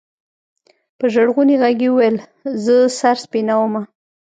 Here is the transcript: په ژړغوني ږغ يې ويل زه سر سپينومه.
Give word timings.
په 0.97 1.05
ژړغوني 1.13 1.55
ږغ 1.61 1.79
يې 1.83 1.89
ويل 1.95 2.17
زه 2.65 2.75
سر 2.99 3.15
سپينومه. 3.23 3.81